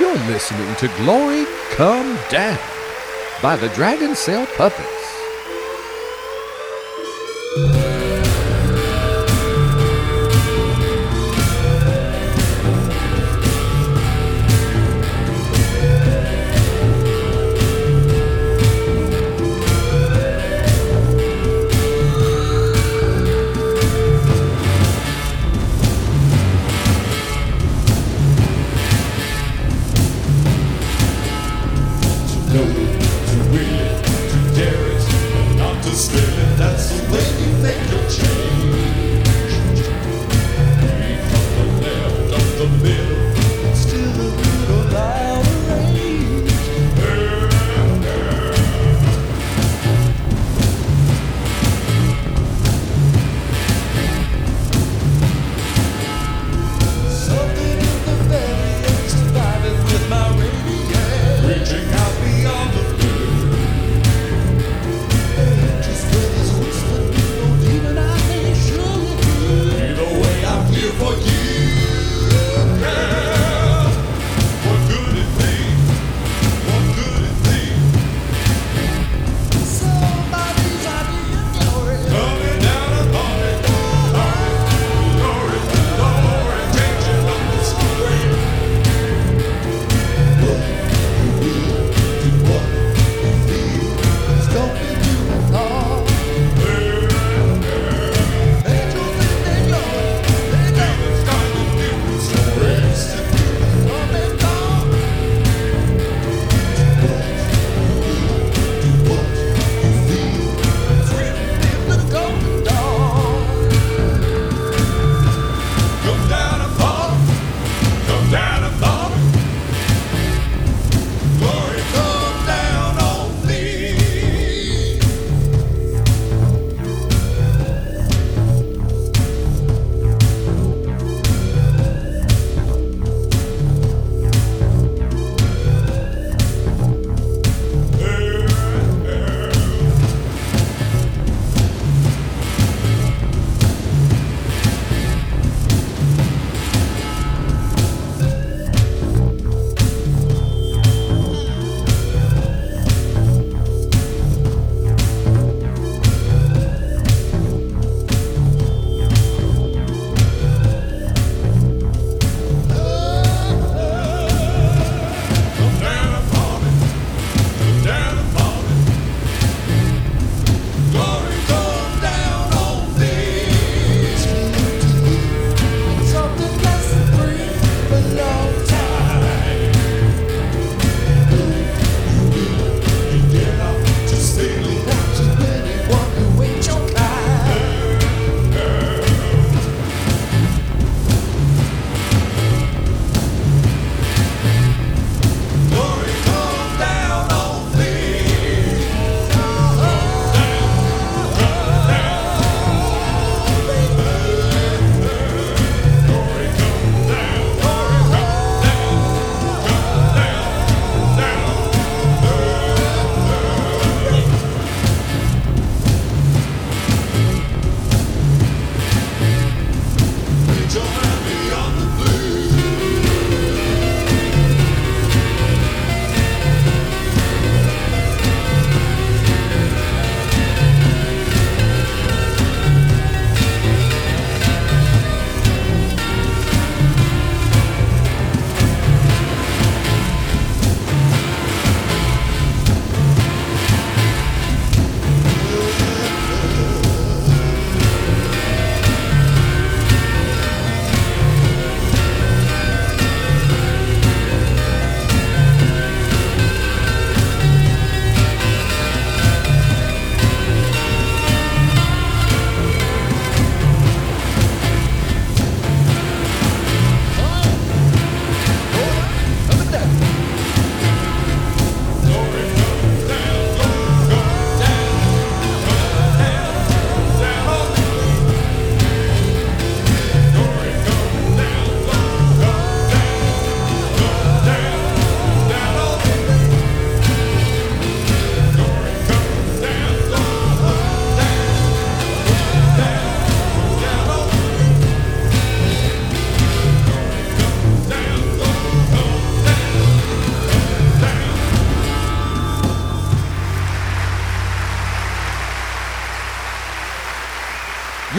[0.00, 2.58] You're listening to Glory Come Down
[3.42, 4.97] by the Dragonsail Puppets.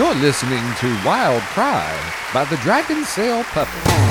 [0.10, 4.09] You're listening to Wild Cry by the Dragonsail Puppets.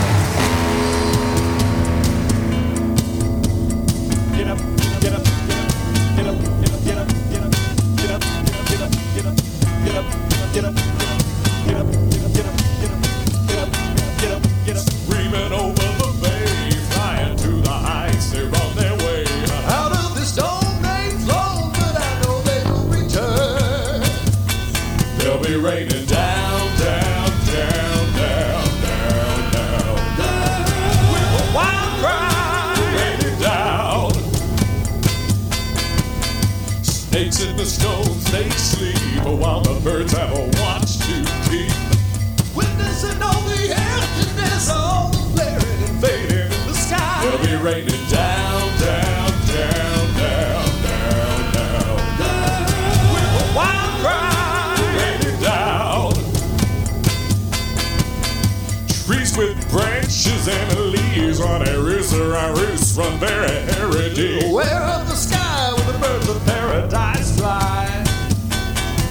[59.39, 61.41] with branches and leaves.
[61.41, 64.51] On a rooster, I roost from their heritage.
[64.53, 68.05] Where up the sky where the birds of paradise fly?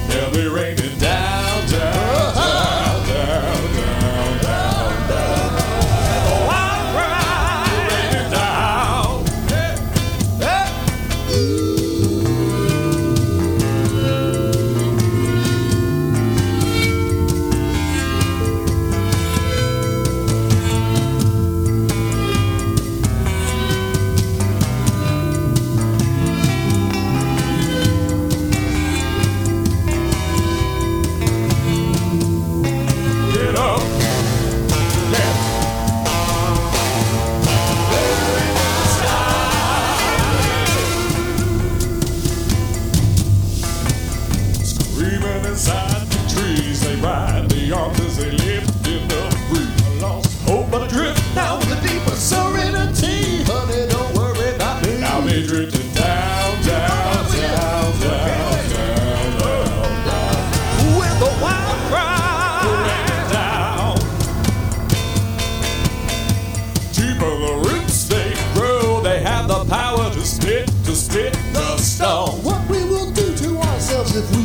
[0.09, 2.06] They'll be raining down, down.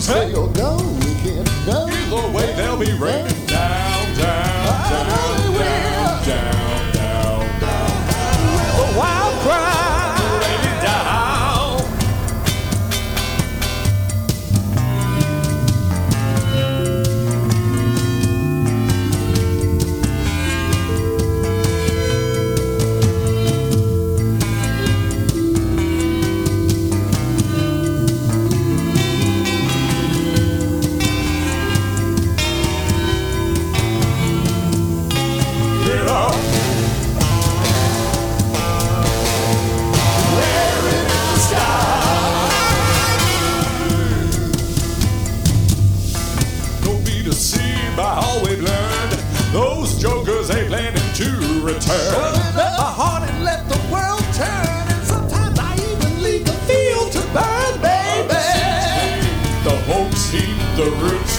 [0.03, 1.47] say you're gone again.
[1.69, 3.92] Either way, they'll be raining down.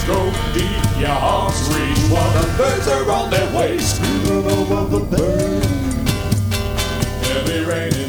[0.06, 5.06] go deep, your arms reach while the birds are on their way, screaming over the
[5.06, 5.68] birds.
[7.28, 8.03] Heavy rain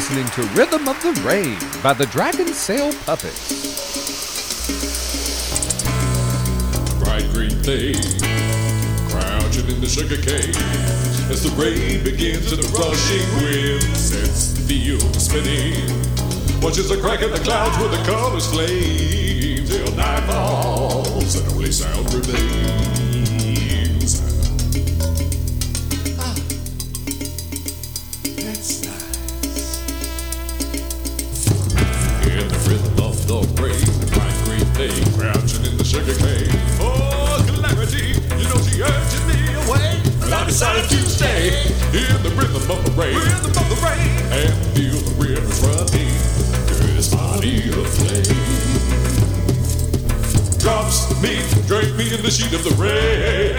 [0.00, 3.50] listening to Rhythm of the Rain by the Dragonsail Puppets.
[7.04, 7.96] Bright green thing,
[9.10, 10.56] crouching in the sugar cane.
[11.30, 15.84] As the rain begins and the rushing wind sets the field spinning.
[16.62, 21.72] Watches the crack of the clouds where the colors flame till night falls and only
[21.72, 23.09] sound remains.
[35.90, 36.46] sugar cane.
[36.78, 36.94] For
[37.50, 42.62] clarity, you know she urged me away, but I decided to stay in the rhythm
[42.70, 46.14] of the rain, rhythm of the rain, and feel the river's running
[46.70, 48.38] through this body of flame.
[50.60, 53.58] Drops me, drain me in the sheet of the rain.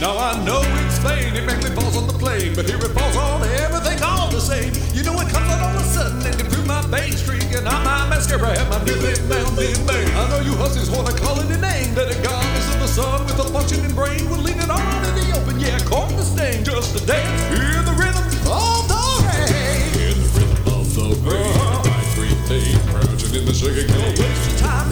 [0.00, 3.16] Now I know it's vain, it mainly falls on the plain, but here it falls
[3.18, 4.87] on everything all the same
[6.18, 8.78] out all of a sudden and improve my bang streak, and I'm my mascara, my
[8.84, 10.08] new big bang, big bang.
[10.16, 13.38] I know you hussies wanna call it a name, that regardless of the sun with
[13.38, 16.96] a functioning brain, we'll leave it all in the open, yeah, caught the stain, just
[16.96, 19.92] a dance, hear the rhythm of the rain.
[20.08, 21.82] In the rhythm of the rain, uh-huh.
[21.82, 24.14] bright green thing crouching in the sugar cane.
[24.18, 24.87] Waste your time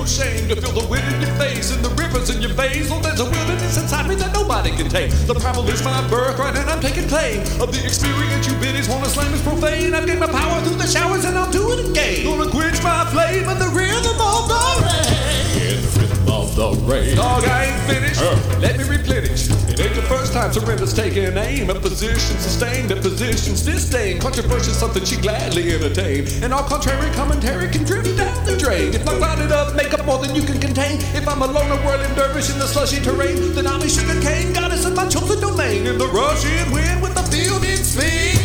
[0.00, 2.88] no shame to feel the wind in your face and the rivers in your veins.
[2.90, 5.10] Oh, there's a wilderness inside me that nobody can tame.
[5.26, 9.10] The primal is my birthright and I'm taking claim of the experience you biddies wanna
[9.10, 9.92] slam is profane.
[9.92, 12.24] I've gained my power through the showers and I'll do it again.
[12.24, 15.68] Gonna quench my flame in the rhythm of the rain.
[15.68, 16.09] In the
[16.58, 17.16] of the rain.
[17.16, 18.20] Dog, I ain't finished.
[18.20, 18.58] Uh.
[18.58, 19.48] Let me replenish.
[19.70, 21.70] It ain't the first time surrender's taken aim.
[21.70, 24.20] A position sustained, a position's disdain.
[24.20, 26.26] Controversy something she gladly entertain.
[26.42, 28.94] And all contrary commentary can drift down the drain.
[28.94, 30.98] If I cloud it up, make up more than you can contain.
[31.14, 34.52] If I'm alone, a whirling dervish in the slushy terrain, then I'll be sugar cane,
[34.52, 35.86] goddess of my chosen domain.
[35.86, 38.36] In the rushing wind with the field in speed.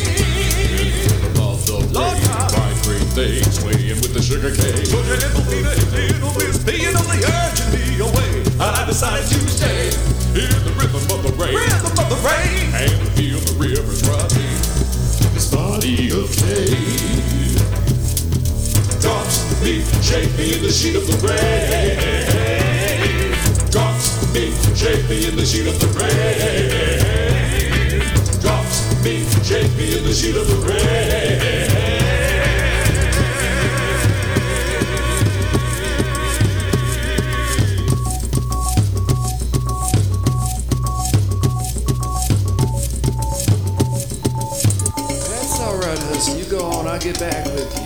[1.40, 2.18] Of the Lord.
[2.20, 4.86] Bright swaying with the sugar cane.
[4.92, 7.85] Put your little feet in little miss being urging me away.
[8.86, 9.90] I decided to stay.
[10.38, 11.56] Hear the rhythm of the rain.
[11.56, 12.70] Rhythm of the rain.
[12.76, 14.62] And feel the rivers running
[15.34, 17.58] this body of flame.
[19.02, 21.98] Drops me, shake me in the sheet of the rain.
[23.72, 27.10] Drops me, shake me in the sheet of the rain.
[28.40, 32.25] Drops me, shake me in the sheet of the rain.
[47.06, 47.85] Get back with you.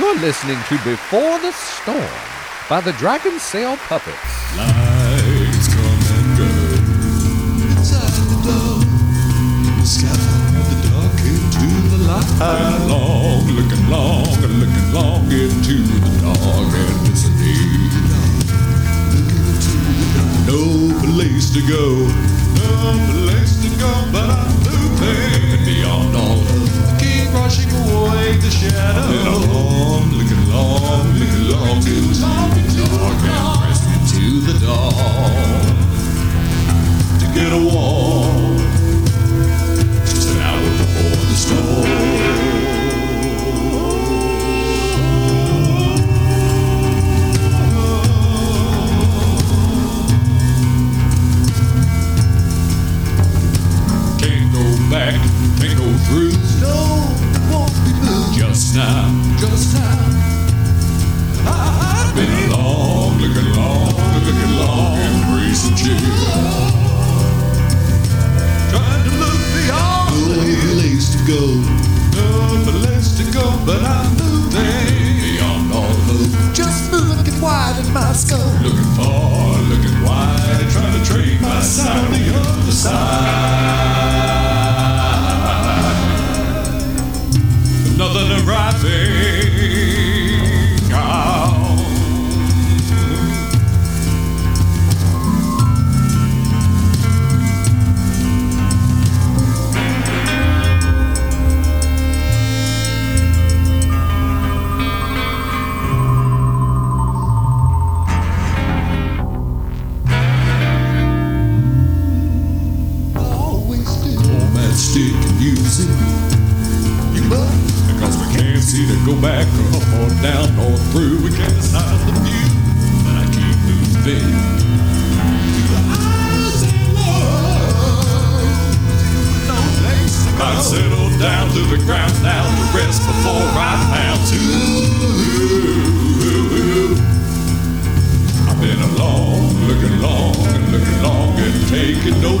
[0.00, 2.08] You're listening to Before the Storm
[2.70, 4.16] by the Dragonsail Puppets.
[4.56, 6.48] Lights come and go.
[7.76, 8.80] Inside the door,
[9.76, 10.08] the sky,
[10.56, 12.24] the dark into the light.
[12.40, 17.92] And long, looking long, and looking long into the dark and listening.
[20.48, 22.08] No place to go,
[22.56, 22.72] no
[23.12, 26.59] place to go, but I'm moving beyond all
[27.40, 29.08] brushing away the shadow.
[29.08, 30.12] And
[31.48, 31.89] lang.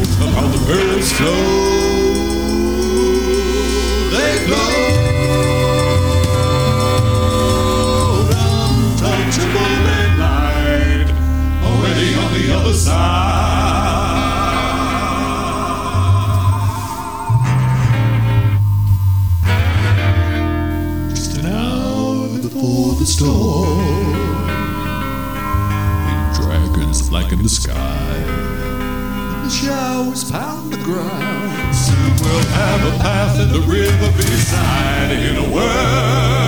[0.00, 1.44] of how the birds flow.
[4.10, 4.80] They blow.
[12.32, 13.20] the other side.
[21.10, 24.14] Just an hour before the storm,
[26.34, 28.59] dragons blacken the sky
[29.60, 31.74] showers pound the ground.
[31.74, 36.39] Soon we'll have a path in the river beside in a world.